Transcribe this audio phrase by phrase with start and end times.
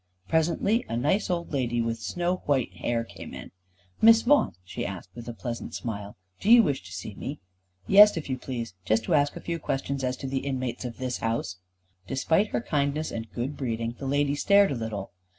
[0.27, 3.51] Presently a nice old lady, with snow white hair, came in.
[4.01, 7.39] "Miss Vaughan," she asked with a pleasant smile, "do you wish to see me?"
[7.85, 8.73] "Yes, if you please.
[8.83, 11.57] Just to ask a few questions as to the inmates of this house."
[12.07, 15.11] Despite her kindness and good breeding, the lady stared a little.